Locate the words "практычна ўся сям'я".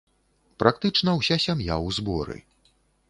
0.61-1.75